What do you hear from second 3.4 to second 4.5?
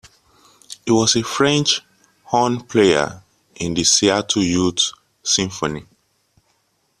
in the Seattle